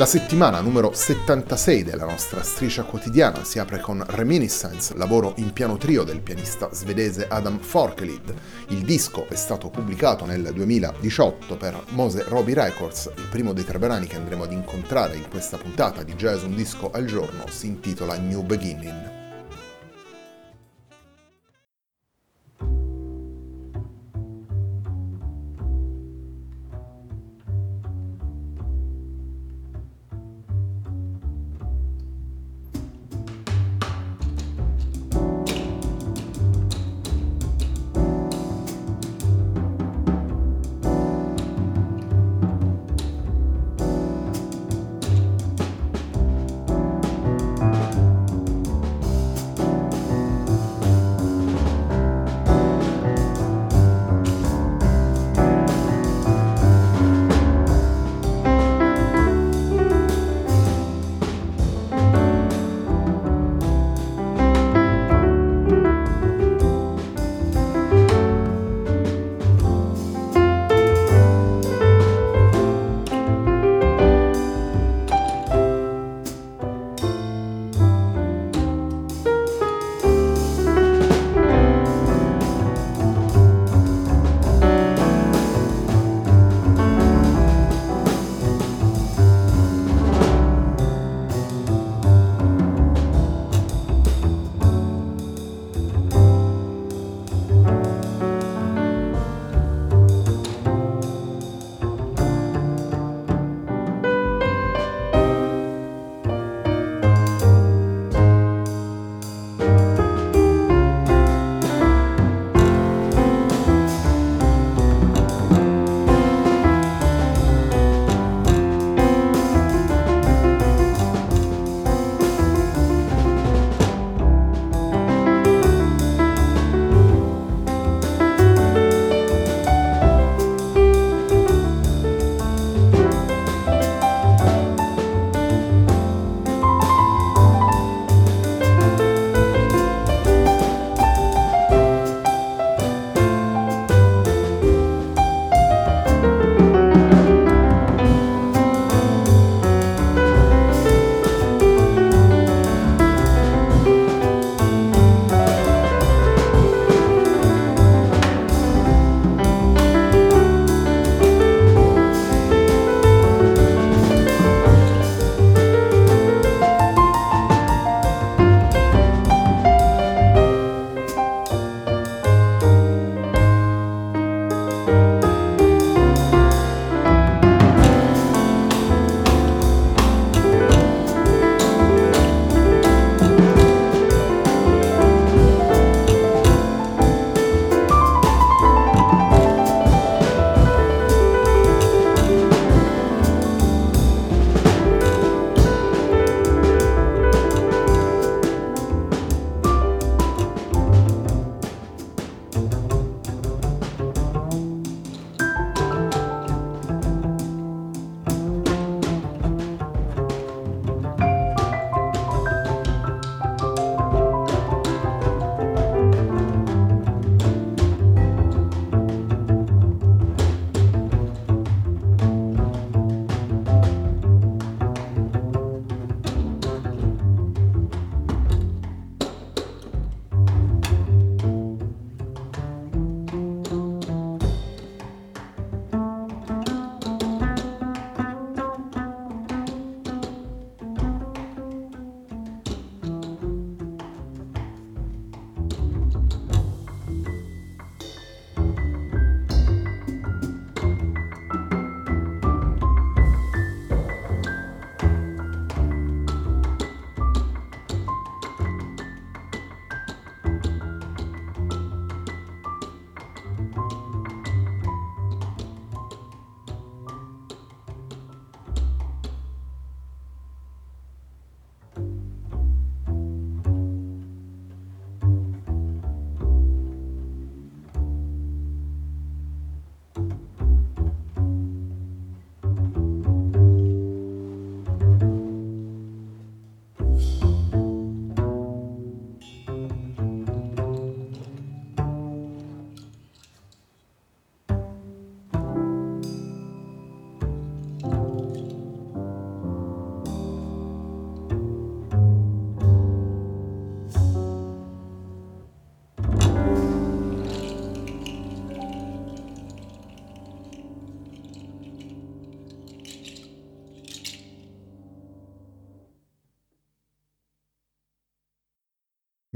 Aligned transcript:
La 0.00 0.06
settimana 0.06 0.62
numero 0.62 0.94
76 0.94 1.84
della 1.84 2.06
nostra 2.06 2.42
striscia 2.42 2.84
quotidiana 2.84 3.44
si 3.44 3.58
apre 3.58 3.80
con 3.80 4.02
Reminiscence, 4.08 4.96
lavoro 4.96 5.34
in 5.36 5.52
piano 5.52 5.76
trio 5.76 6.04
del 6.04 6.22
pianista 6.22 6.72
svedese 6.72 7.26
Adam 7.28 7.58
Forkelid. 7.58 8.32
Il 8.68 8.80
disco 8.80 9.26
è 9.28 9.34
stato 9.34 9.68
pubblicato 9.68 10.24
nel 10.24 10.52
2018 10.54 11.54
per 11.58 11.84
Mose 11.90 12.24
Robbie 12.26 12.54
Records. 12.54 13.10
Il 13.14 13.28
primo 13.28 13.52
dei 13.52 13.66
tre 13.66 13.78
brani 13.78 14.06
che 14.06 14.16
andremo 14.16 14.44
ad 14.44 14.52
incontrare 14.52 15.16
in 15.16 15.28
questa 15.28 15.58
puntata 15.58 16.02
di 16.02 16.14
Jazz 16.14 16.44
Un 16.44 16.54
Disco 16.54 16.90
al 16.90 17.04
Giorno 17.04 17.44
si 17.50 17.66
intitola 17.66 18.16
New 18.16 18.40
Beginning. 18.40 19.19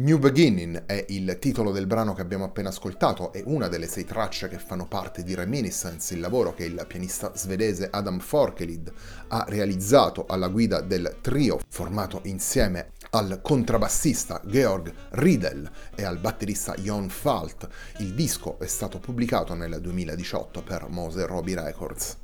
New 0.05 0.19
Beginning 0.19 0.85
è 0.85 1.07
il 1.09 1.39
titolo 1.41 1.73
del 1.73 1.87
brano 1.87 2.13
che 2.13 2.21
abbiamo 2.21 2.45
appena 2.45 2.69
ascoltato, 2.69 3.33
è 3.33 3.43
una 3.47 3.69
delle 3.69 3.87
sei 3.87 4.05
tracce 4.05 4.49
che 4.49 4.59
fanno 4.59 4.87
parte 4.87 5.23
di 5.23 5.35
Reminiscence, 5.35 6.13
il 6.13 6.21
lavoro 6.21 6.53
che 6.53 6.65
il 6.65 6.85
pianista 6.87 7.33
svedese 7.35 7.89
Adam 7.91 8.19
Forkelid 8.19 8.93
ha 9.29 9.47
realizzato 9.49 10.27
alla 10.29 10.49
guida 10.49 10.83
del 10.83 11.17
trio 11.23 11.59
formato 11.71 12.21
insieme 12.25 12.91
al 13.13 13.41
contrabbassista 13.41 14.43
Georg 14.45 14.93
Riedel 15.13 15.71
e 15.95 16.05
al 16.05 16.19
batterista 16.19 16.75
Jon 16.75 17.09
Falt. 17.09 17.67
Il 18.01 18.13
disco 18.13 18.59
è 18.59 18.67
stato 18.67 18.99
pubblicato 18.99 19.55
nel 19.55 19.81
2018 19.81 20.63
per 20.63 20.87
Mose 20.91 21.25
Robbie 21.25 21.55
Records. 21.55 22.24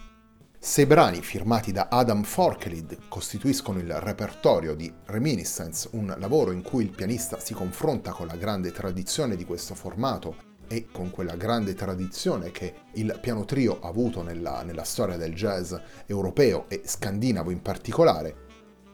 Sei 0.62 0.85
brani 0.85 1.23
firmati 1.23 1.73
da 1.73 1.89
Adam 1.91 2.23
Forkelid 2.23 3.09
costituiscono 3.09 3.79
il 3.79 3.91
repertorio 3.95 4.75
di 4.75 4.93
Reminiscence, 5.07 5.89
un 5.93 6.15
lavoro 6.19 6.53
in 6.53 6.61
cui 6.61 6.85
il 6.85 6.91
pianista 6.91 7.41
si 7.41 7.55
confronta 7.55 8.11
con 8.11 8.27
la 8.27 8.37
grande 8.37 8.71
tradizione 8.71 9.37
di 9.37 9.47
questo 9.47 9.75
formato 9.75 10.37
e 10.69 10.89
con 10.93 11.11
quella 11.11 11.35
grande 11.35 11.73
tradizione 11.73 12.51
che 12.51 12.75
il 12.93 13.19
piano 13.23 13.47
trio 13.47 13.81
ha 13.81 13.89
avuto 13.89 14.23
nella, 14.23 14.62
nella 14.62 14.85
storia 14.85 15.17
del 15.17 15.35
jazz 15.35 15.75
europeo 16.05 16.67
e 16.69 16.83
scandinavo 16.85 17.51
in 17.51 17.62
particolare, 17.62 18.49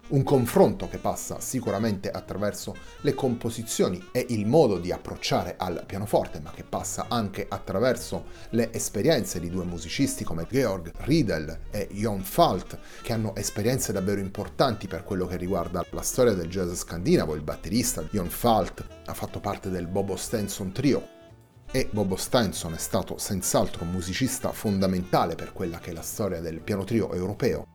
un 0.09 0.23
confronto 0.23 0.89
che 0.89 0.99
passa 0.99 1.41
sicuramente 1.41 2.11
attraverso 2.11 2.77
le 3.01 3.15
composizioni 3.15 4.09
e 4.13 4.27
il 4.31 4.47
modo 4.47 4.79
di 4.79 4.93
approcciare 4.93 5.55
al 5.59 5.85
pianoforte, 5.87 6.41
ma 6.41 6.51
che 6.51 6.63
passa 6.63 7.07
anche 7.09 7.47
attraverso 7.49 8.27
le 8.51 8.73
esperienze 8.73 9.41
di 9.41 9.51
due 9.51 9.65
musicisti 9.65 10.25
come 10.25 10.47
Georg 10.49 10.93
Riedel 10.99 11.59
e 11.71 11.89
Jon 11.91 12.23
Falt, 12.23 12.79
che 13.03 13.13
hanno 13.13 13.35
esperienze 13.35 13.93
davvero 13.93 14.21
importanti 14.21 14.87
per 14.87 15.03
quello 15.03 15.27
che 15.27 15.37
riguarda 15.37 15.85
la 15.91 16.03
storia 16.03 16.35
del 16.35 16.49
jazz 16.49 16.73
scandinavo. 16.73 17.35
Il 17.35 17.43
batterista 17.43 18.03
Jon 18.11 18.29
Falt 18.29 18.85
ha 19.07 19.15
fatto 19.15 19.41
parte 19.41 19.71
del 19.71 19.87
Bobo 19.87 20.17
Stenson 20.17 20.73
Trio, 20.73 21.15
e 21.73 21.89
Bobo 21.91 22.17
Stenson 22.17 22.75
è 22.75 22.79
stato 22.79 23.19
senz'altro 23.19 23.85
un 23.85 23.91
musicista 23.91 24.53
fondamentale 24.53 25.35
per 25.35 25.53
quella 25.53 25.79
che 25.79 25.91
è 25.91 25.93
la 25.93 26.01
storia 26.01 26.41
del 26.41 26.61
piano 26.61 26.85
trio 26.85 27.13
europeo. 27.13 27.67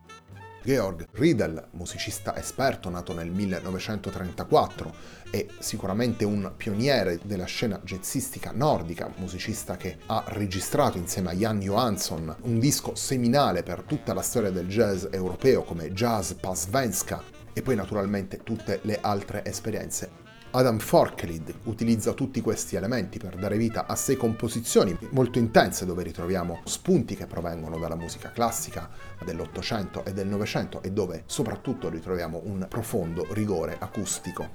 Georg 0.64 1.08
Riedel, 1.12 1.70
musicista 1.72 2.38
esperto 2.38 2.90
nato 2.90 3.14
nel 3.14 3.32
1934 3.32 4.94
e 5.32 5.48
sicuramente 5.60 6.24
un 6.24 6.54
pioniere 6.56 7.20
della 7.24 7.46
scena 7.46 7.80
jazzistica 7.84 8.52
nordica, 8.54 9.12
musicista 9.18 9.76
che 9.78 9.98
ha 10.06 10.24
registrato 10.28 10.98
insieme 10.98 11.32
a 11.32 11.34
Jan 11.34 11.60
Johansson 11.60 12.36
un 12.42 12.60
disco 12.60 12.96
seminale 12.96 13.64
per 13.64 13.82
tutta 13.84 14.14
la 14.14 14.22
storia 14.22 14.52
del 14.52 14.68
jazz 14.68 15.06
europeo 15.10 15.64
come 15.64 15.92
Jazz 15.94 16.34
Pasvenska 16.34 17.24
e 17.54 17.62
poi 17.62 17.76
naturalmente 17.76 18.44
tutte 18.44 18.80
le 18.84 19.00
altre 19.02 19.44
esperienze 19.44 20.21
Adam 20.54 20.80
Forkelid 20.80 21.54
utilizza 21.64 22.12
tutti 22.12 22.42
questi 22.42 22.76
elementi 22.76 23.18
per 23.18 23.38
dare 23.38 23.56
vita 23.56 23.86
a 23.86 23.96
sei 23.96 24.18
composizioni 24.18 24.98
molto 25.12 25.40
intense 25.40 25.86
dove 25.86 26.04
ritroviamo 26.04 26.60
spunti 26.66 27.16
che 27.16 27.26
provengono 27.26 27.78
dalla 27.78 27.96
musica 27.96 28.32
classica 28.32 28.90
dell'Ottocento 29.24 30.04
e 30.04 30.12
del 30.12 30.28
Novecento 30.28 30.84
e 30.84 30.92
dove 30.92 31.24
soprattutto 31.26 31.88
ritroviamo 31.90 32.42
un 32.44 32.66
profondo 32.68 33.26
rigore 33.32 33.78
acustico. 33.80 34.50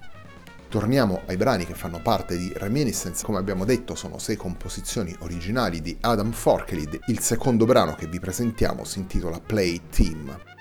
Torniamo 0.68 1.22
ai 1.26 1.38
brani 1.38 1.64
che 1.64 1.74
fanno 1.74 2.02
parte 2.02 2.36
di 2.36 2.52
Reminiscence, 2.54 3.24
come 3.24 3.38
abbiamo 3.38 3.64
detto 3.64 3.94
sono 3.94 4.18
sei 4.18 4.36
composizioni 4.36 5.16
originali 5.20 5.80
di 5.80 5.96
Adam 6.00 6.32
Forkelid, 6.32 6.98
il 7.06 7.20
secondo 7.20 7.64
brano 7.64 7.94
che 7.94 8.06
vi 8.06 8.20
presentiamo 8.20 8.84
si 8.84 8.98
intitola 8.98 9.40
Play 9.40 9.80
Team. 9.88 10.55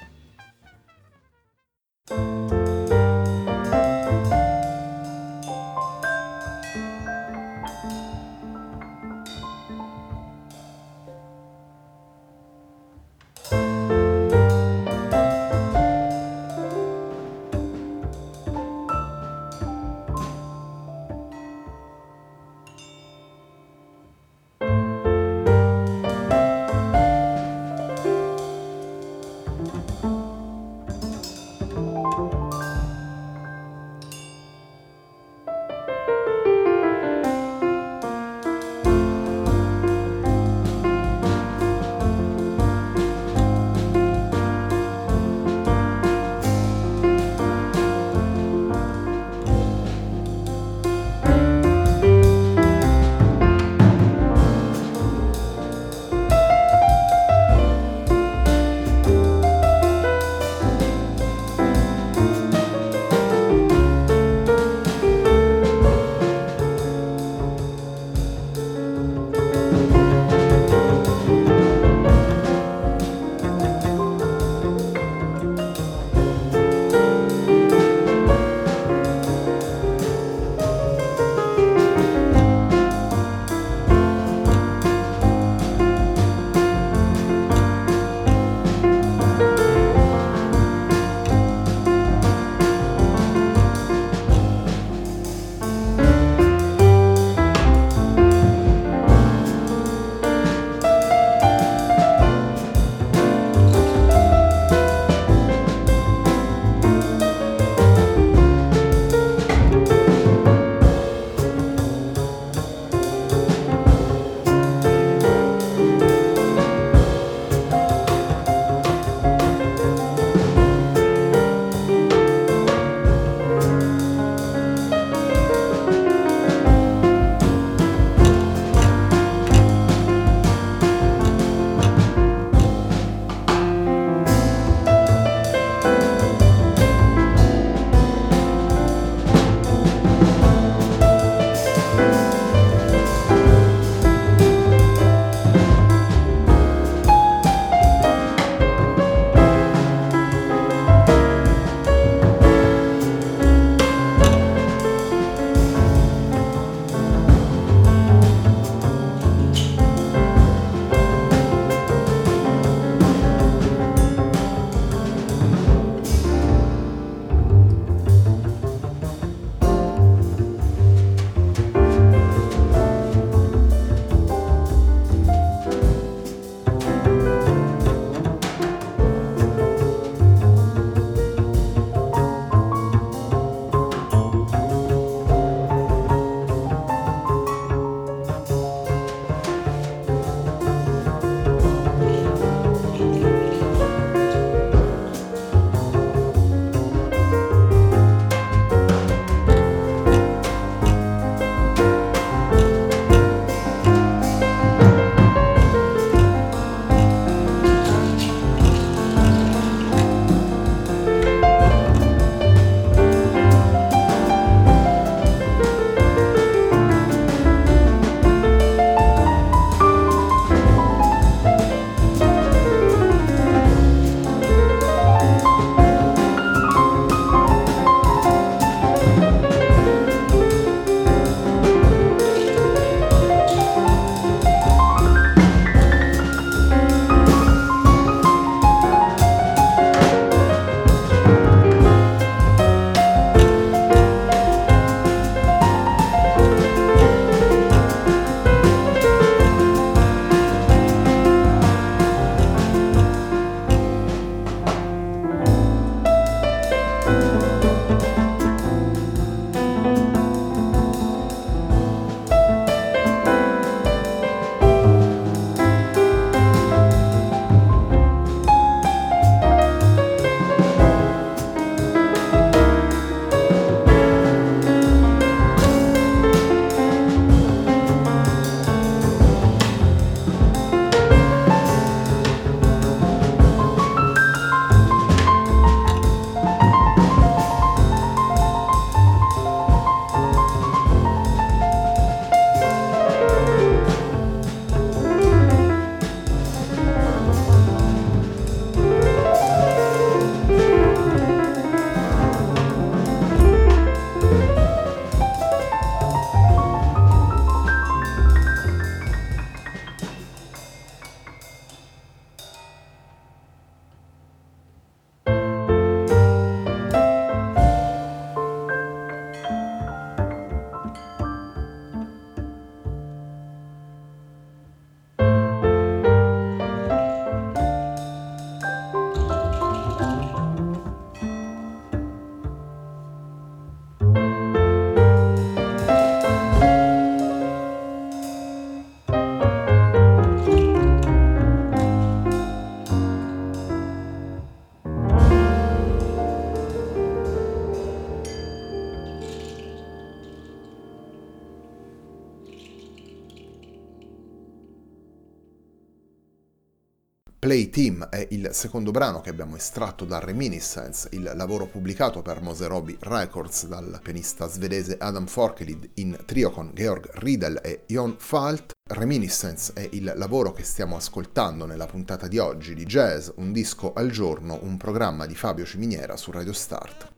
Play 357.45 357.69
Team 357.69 358.07
è 358.09 358.25
il 358.31 358.49
secondo 358.53 358.89
brano 358.89 359.21
che 359.21 359.29
abbiamo 359.29 359.55
estratto 359.55 360.03
da 360.03 360.17
Reminiscence, 360.17 361.09
il 361.11 361.31
lavoro 361.35 361.67
pubblicato 361.67 362.23
per 362.23 362.41
Moserobi 362.41 362.97
Records 362.99 363.67
dal 363.67 363.99
pianista 364.01 364.47
svedese 364.47 364.97
Adam 364.97 365.27
Forkelid 365.27 365.91
in 365.93 366.17
trio 366.25 366.49
con 366.49 366.71
Georg 366.73 367.07
Riedel 367.19 367.59
e 367.63 367.83
Jon 367.85 368.15
Falt. 368.17 368.71
Reminiscence 368.89 369.73
è 369.73 369.87
il 369.91 370.11
lavoro 370.15 370.53
che 370.53 370.63
stiamo 370.63 370.95
ascoltando 370.95 371.67
nella 371.67 371.85
puntata 371.85 372.27
di 372.27 372.39
oggi 372.39 372.73
di 372.73 372.85
Jazz, 372.85 373.29
un 373.35 373.51
disco 373.51 373.93
al 373.93 374.09
giorno, 374.09 374.57
un 374.63 374.77
programma 374.77 375.27
di 375.27 375.35
Fabio 375.35 375.65
Ciminiera 375.65 376.17
su 376.17 376.31
Radio 376.31 376.51
Start. 376.51 377.14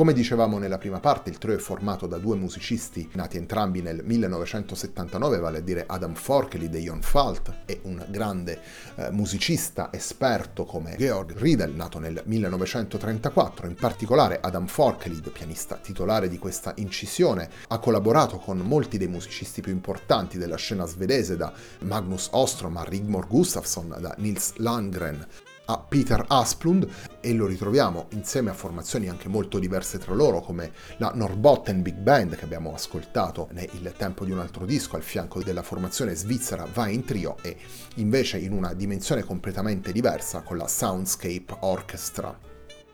Come 0.00 0.14
dicevamo 0.14 0.56
nella 0.56 0.78
prima 0.78 0.98
parte, 0.98 1.28
il 1.28 1.36
trio 1.36 1.56
è 1.56 1.58
formato 1.58 2.06
da 2.06 2.16
due 2.16 2.34
musicisti 2.34 3.06
nati 3.12 3.36
entrambi 3.36 3.82
nel 3.82 4.00
1979, 4.02 5.36
vale 5.36 5.58
a 5.58 5.60
dire 5.60 5.84
Adam 5.86 6.14
Forkley 6.14 6.70
e 6.72 6.80
Jon 6.80 7.02
Falt, 7.02 7.52
e 7.66 7.80
un 7.82 8.02
grande 8.08 8.60
eh, 8.94 9.10
musicista 9.10 9.92
esperto 9.92 10.64
come 10.64 10.96
Georg 10.96 11.36
Riedel, 11.36 11.74
nato 11.74 11.98
nel 11.98 12.22
1934. 12.24 13.66
In 13.66 13.74
particolare 13.74 14.38
Adam 14.40 14.68
Forkley, 14.68 15.20
pianista 15.20 15.76
titolare 15.76 16.30
di 16.30 16.38
questa 16.38 16.72
incisione, 16.76 17.50
ha 17.68 17.78
collaborato 17.78 18.38
con 18.38 18.56
molti 18.56 18.96
dei 18.96 19.06
musicisti 19.06 19.60
più 19.60 19.72
importanti 19.72 20.38
della 20.38 20.56
scena 20.56 20.86
svedese, 20.86 21.36
da 21.36 21.52
Magnus 21.80 22.28
Ostrom 22.30 22.78
a 22.78 22.84
Rigmor 22.84 23.26
Gustafsson, 23.26 23.98
da 24.00 24.14
Nils 24.16 24.54
Landgren 24.56 25.26
a 25.70 25.78
Peter 25.78 26.24
Asplund 26.26 26.88
e 27.20 27.32
lo 27.32 27.46
ritroviamo 27.46 28.06
insieme 28.10 28.50
a 28.50 28.54
formazioni 28.54 29.08
anche 29.08 29.28
molto 29.28 29.60
diverse 29.60 29.98
tra 29.98 30.14
loro 30.14 30.40
come 30.40 30.72
la 30.96 31.12
Norbotten 31.14 31.80
Big 31.80 31.94
Band 31.94 32.34
che 32.34 32.44
abbiamo 32.44 32.74
ascoltato 32.74 33.48
nel 33.52 33.94
tempo 33.96 34.24
di 34.24 34.32
un 34.32 34.40
altro 34.40 34.66
disco 34.66 34.96
al 34.96 35.02
fianco 35.02 35.40
della 35.42 35.62
formazione 35.62 36.14
svizzera 36.14 36.66
Va 36.72 36.88
in 36.88 37.04
Trio 37.04 37.36
e 37.42 37.56
invece 37.96 38.38
in 38.38 38.52
una 38.52 38.74
dimensione 38.74 39.22
completamente 39.22 39.92
diversa 39.92 40.42
con 40.42 40.56
la 40.56 40.66
Soundscape 40.66 41.58
Orchestra. 41.60 42.49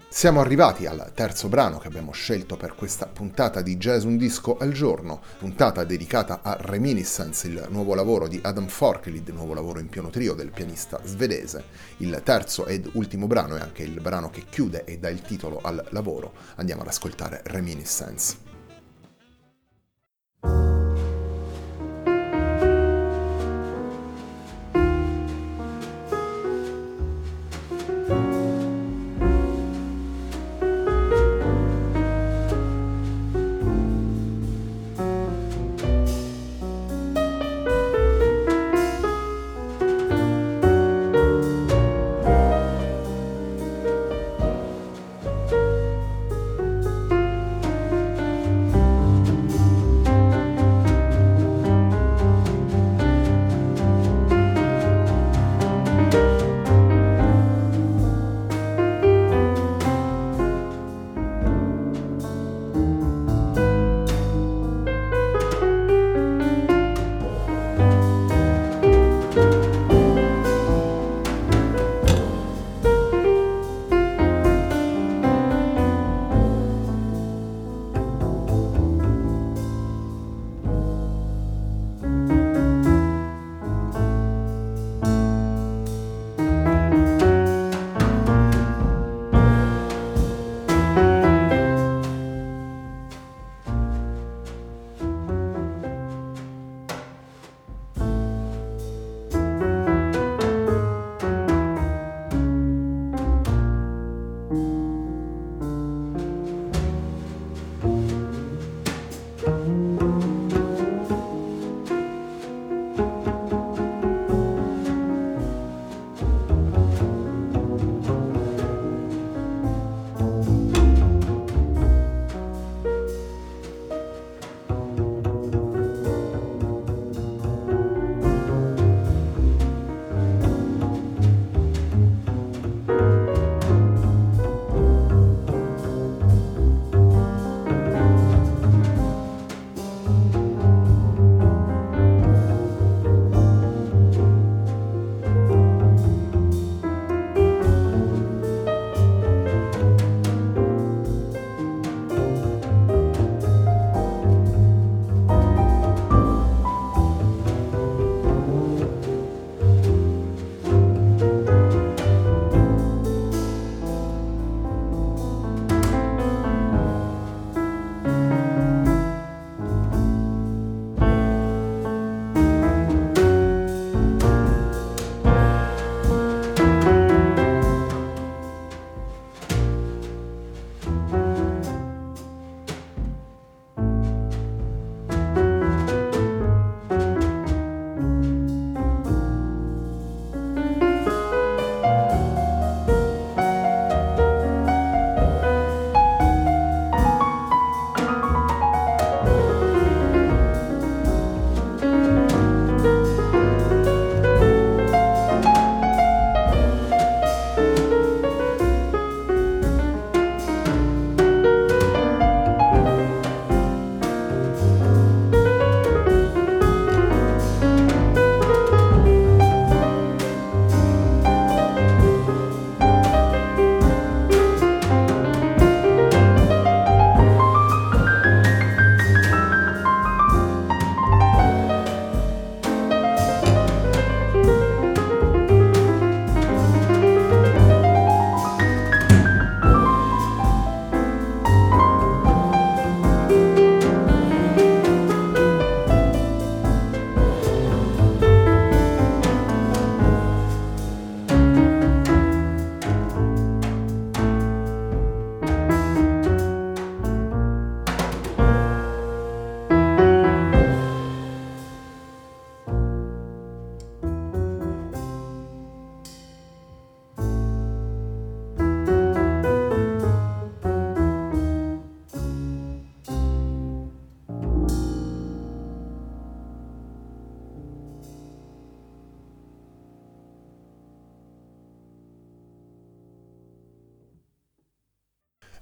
Siamo 0.09 0.41
arrivati 0.41 0.87
al 0.87 1.13
terzo 1.15 1.49
brano 1.49 1.79
che 1.79 1.89
abbiamo 1.89 2.13
scelto 2.13 2.57
per 2.57 2.75
questa 2.75 3.07
puntata 3.07 3.61
di 3.61 3.77
Jazz 3.77 4.05
Un 4.05 4.17
Disco 4.17 4.57
al 4.57 4.73
Giorno, 4.73 5.21
puntata 5.39 5.85
dedicata 5.85 6.41
a 6.43 6.57
Reminiscence, 6.59 7.49
il 7.49 7.67
nuovo 7.71 7.95
lavoro 7.95 8.27
di 8.29 8.39
Adam 8.43 8.69
Forkelid, 8.69 9.29
nuovo 9.31 9.53
lavoro 9.53 9.79
in 9.79 9.89
piano 9.89 10.09
trio 10.09 10.35
del 10.35 10.53
pianista 10.53 11.01
svedese. 11.05 11.65
Il 11.99 12.19
terzo 12.25 12.67
ed 12.67 12.89
ultimo 12.93 13.27
brano 13.27 13.57
è 13.57 13.61
anche 13.61 13.83
il 13.83 14.01
brano 14.01 14.31
che 14.31 14.45
chiude 14.49 14.85
e 14.85 14.99
dà 14.99 15.11
il 15.11 15.21
titolo 15.21 15.61
al 15.63 15.85
lavoro. 15.91 16.33
Andiamo 16.55 16.83
ad 16.83 16.89
ascoltare 16.89 17.43
Reminiscence. 17.45 18.46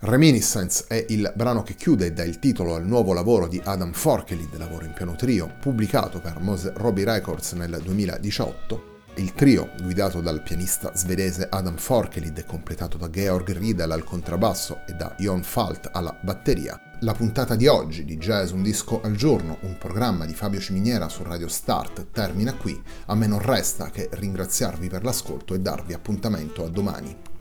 Reminiscence 0.07 0.85
è 0.87 1.07
il 1.09 1.33
brano 1.35 1.62
che 1.62 1.77
chiude 1.77 2.05
e 2.05 2.12
dà 2.12 2.25
il 2.25 2.38
titolo 2.38 2.75
al 2.75 2.85
nuovo 2.85 3.14
lavoro 3.14 3.49
di 3.49 3.59
Adam 3.64 3.93
Forkelid, 3.93 4.55
lavoro 4.59 4.85
in 4.85 4.93
piano 4.93 5.17
trio, 5.17 5.55
pubblicato 5.59 6.21
per 6.21 6.40
Mose 6.40 6.75
Robbie 6.77 7.07
Records 7.07 7.53
nel 7.53 7.81
2018. 7.83 8.93
Il 9.14 9.33
trio, 9.33 9.71
guidato 9.81 10.21
dal 10.21 10.43
pianista 10.43 10.95
svedese 10.95 11.49
Adam 11.51 11.77
Forkelid 11.77 12.37
e 12.37 12.45
completato 12.45 12.99
da 12.99 13.09
Georg 13.09 13.51
Riedel 13.57 13.93
al 13.93 14.05
contrabbasso 14.05 14.81
e 14.87 14.93
da 14.93 15.14
Jon 15.17 15.43
Falt 15.43 15.88
alla 15.90 16.14
batteria, 16.21 16.79
la 17.01 17.14
puntata 17.14 17.55
di 17.55 17.67
oggi 17.67 18.05
di 18.05 18.19
Jazz 18.19 18.51
Un 18.51 18.62
Disco 18.62 19.01
al 19.01 19.14
Giorno, 19.14 19.57
un 19.62 19.79
programma 19.79 20.27
di 20.27 20.35
Fabio 20.35 20.61
Ciminiera 20.61 21.09
su 21.09 21.23
Radio 21.23 21.49
Start, 21.49 22.09
termina 22.12 22.53
qui. 22.53 22.79
A 23.07 23.14
me 23.14 23.27
non 23.27 23.40
resta 23.40 23.88
che 23.88 24.11
ringraziarvi 24.12 24.88
per 24.88 25.03
l'ascolto 25.03 25.55
e 25.55 25.61
darvi 25.61 25.95
appuntamento 25.95 26.62
a 26.62 26.69
domani. 26.69 27.33